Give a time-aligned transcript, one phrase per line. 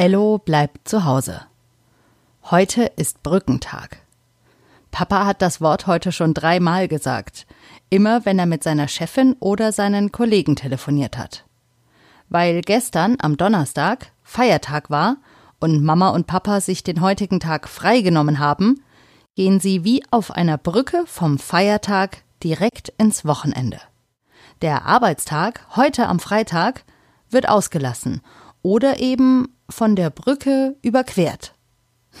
[0.00, 1.42] Ello bleibt zu Hause.
[2.44, 3.98] Heute ist Brückentag.
[4.90, 7.46] Papa hat das Wort heute schon dreimal gesagt,
[7.90, 11.44] immer wenn er mit seiner Chefin oder seinen Kollegen telefoniert hat.
[12.30, 15.18] Weil gestern am Donnerstag Feiertag war
[15.58, 18.82] und Mama und Papa sich den heutigen Tag freigenommen haben,
[19.36, 23.82] gehen sie wie auf einer Brücke vom Feiertag direkt ins Wochenende.
[24.62, 26.84] Der Arbeitstag heute am Freitag
[27.28, 28.22] wird ausgelassen
[28.62, 31.54] oder eben von der Brücke überquert.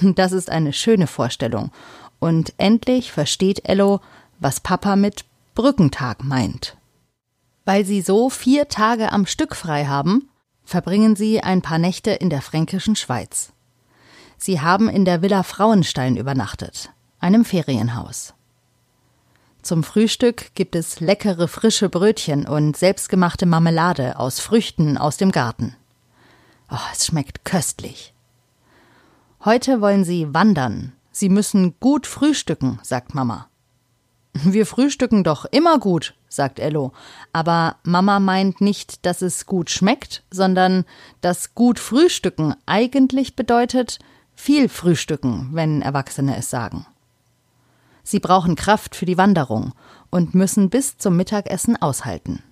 [0.00, 1.72] Das ist eine schöne Vorstellung.
[2.20, 4.00] Und endlich versteht Ello,
[4.38, 6.76] was Papa mit Brückentag meint.
[7.64, 10.28] Weil sie so vier Tage am Stück frei haben,
[10.64, 13.52] verbringen sie ein paar Nächte in der fränkischen Schweiz.
[14.38, 18.34] Sie haben in der Villa Frauenstein übernachtet, einem Ferienhaus.
[19.62, 25.76] Zum Frühstück gibt es leckere frische Brötchen und selbstgemachte Marmelade aus Früchten aus dem Garten.
[26.70, 28.14] Oh, es schmeckt köstlich.
[29.44, 30.92] Heute wollen sie wandern.
[31.10, 33.48] Sie müssen gut frühstücken, sagt Mama.
[34.32, 36.92] Wir frühstücken doch immer gut, sagt Ello.
[37.32, 40.84] Aber Mama meint nicht, dass es gut schmeckt, sondern
[41.20, 43.98] dass gut frühstücken eigentlich bedeutet
[44.36, 46.86] viel frühstücken, wenn Erwachsene es sagen.
[48.04, 49.72] Sie brauchen Kraft für die Wanderung
[50.10, 52.42] und müssen bis zum Mittagessen aushalten.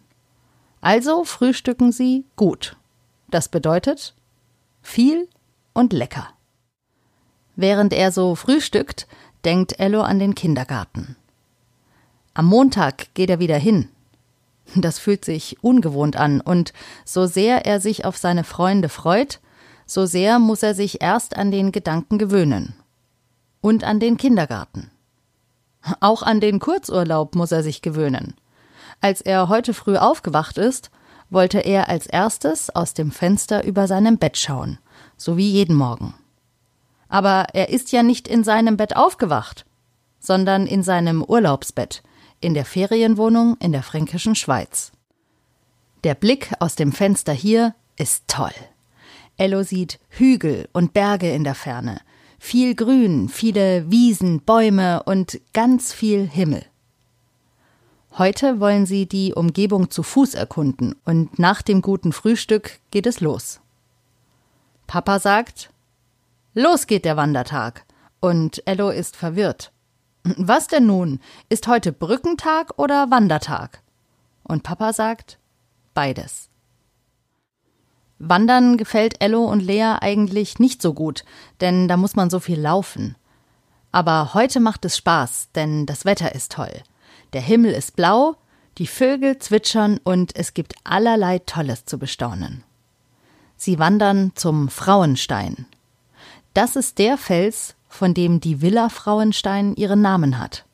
[0.80, 2.76] Also frühstücken sie gut.
[3.30, 4.14] Das bedeutet
[4.80, 5.28] viel
[5.74, 6.28] und lecker.
[7.56, 9.06] Während er so frühstückt,
[9.44, 11.16] denkt Ello an den Kindergarten.
[12.34, 13.88] Am Montag geht er wieder hin.
[14.74, 16.72] Das fühlt sich ungewohnt an, und
[17.04, 19.40] so sehr er sich auf seine Freunde freut,
[19.86, 22.74] so sehr muss er sich erst an den Gedanken gewöhnen.
[23.60, 24.90] Und an den Kindergarten.
[26.00, 28.34] Auch an den Kurzurlaub muss er sich gewöhnen.
[29.00, 30.90] Als er heute früh aufgewacht ist,
[31.30, 34.78] wollte er als erstes aus dem Fenster über seinem Bett schauen,
[35.16, 36.14] so wie jeden Morgen.
[37.08, 39.64] Aber er ist ja nicht in seinem Bett aufgewacht,
[40.20, 42.02] sondern in seinem Urlaubsbett,
[42.40, 44.92] in der Ferienwohnung in der fränkischen Schweiz.
[46.04, 48.52] Der Blick aus dem Fenster hier ist toll.
[49.36, 52.00] Ello sieht Hügel und Berge in der Ferne,
[52.38, 56.64] viel Grün, viele Wiesen, Bäume und ganz viel Himmel.
[58.18, 63.20] Heute wollen sie die Umgebung zu Fuß erkunden und nach dem guten Frühstück geht es
[63.20, 63.60] los.
[64.88, 65.70] Papa sagt,
[66.52, 67.84] Los geht der Wandertag.
[68.18, 69.70] Und Ello ist verwirrt.
[70.24, 71.20] Was denn nun?
[71.48, 73.82] Ist heute Brückentag oder Wandertag?
[74.42, 75.38] Und Papa sagt,
[75.94, 76.48] beides.
[78.18, 81.24] Wandern gefällt Ello und Lea eigentlich nicht so gut,
[81.60, 83.14] denn da muss man so viel laufen.
[83.92, 86.82] Aber heute macht es Spaß, denn das Wetter ist toll.
[87.32, 88.36] Der Himmel ist blau,
[88.78, 92.62] die Vögel zwitschern und es gibt allerlei Tolles zu bestaunen.
[93.56, 95.66] Sie wandern zum Frauenstein.
[96.54, 100.64] Das ist der Fels, von dem die Villa Frauenstein ihren Namen hat.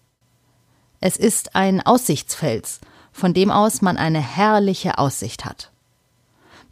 [1.00, 2.80] Es ist ein Aussichtsfels,
[3.12, 5.70] von dem aus man eine herrliche Aussicht hat.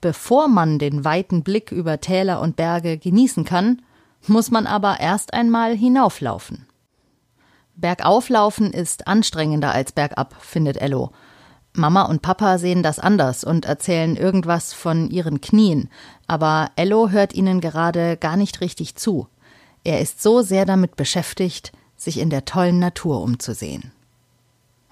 [0.00, 3.82] Bevor man den weiten Blick über Täler und Berge genießen kann,
[4.26, 6.66] muss man aber erst einmal hinauflaufen.
[7.74, 11.12] Bergauflaufen ist anstrengender als bergab, findet Ello.
[11.74, 15.88] Mama und Papa sehen das anders und erzählen irgendwas von ihren Knien,
[16.26, 19.26] aber Ello hört ihnen gerade gar nicht richtig zu.
[19.84, 23.92] Er ist so sehr damit beschäftigt, sich in der tollen Natur umzusehen.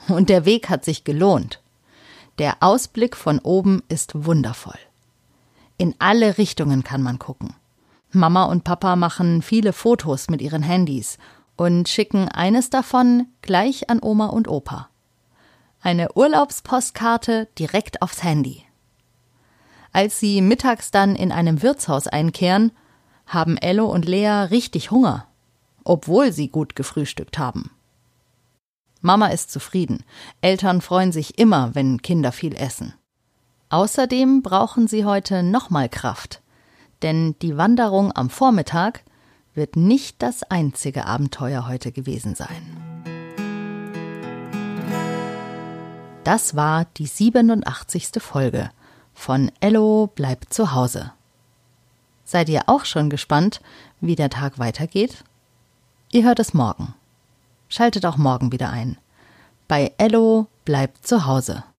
[0.08, 1.60] Und der Weg hat sich gelohnt.
[2.38, 4.78] Der Ausblick von oben ist wundervoll.
[5.76, 7.54] In alle Richtungen kann man gucken.
[8.12, 11.18] Mama und Papa machen viele Fotos mit ihren Handys
[11.60, 14.88] und schicken eines davon gleich an Oma und Opa.
[15.82, 18.64] Eine Urlaubspostkarte direkt aufs Handy.
[19.92, 22.72] Als sie mittags dann in einem Wirtshaus einkehren,
[23.26, 25.26] haben Ello und Lea richtig Hunger,
[25.84, 27.70] obwohl sie gut gefrühstückt haben.
[29.02, 30.02] Mama ist zufrieden.
[30.40, 32.94] Eltern freuen sich immer, wenn Kinder viel essen.
[33.68, 36.40] Außerdem brauchen sie heute nochmal Kraft,
[37.02, 39.04] denn die Wanderung am Vormittag
[39.54, 42.90] wird nicht das einzige Abenteuer heute gewesen sein.
[46.24, 48.10] Das war die 87.
[48.18, 48.70] Folge
[49.14, 51.12] von Ello bleibt zu Hause.
[52.24, 53.60] Seid ihr auch schon gespannt,
[54.00, 55.24] wie der Tag weitergeht?
[56.12, 56.94] Ihr hört es morgen.
[57.68, 58.96] Schaltet auch morgen wieder ein.
[59.68, 61.64] Bei Ello bleibt zu Hause.